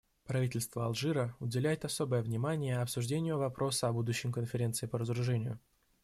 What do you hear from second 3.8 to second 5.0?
о будущем Конференции по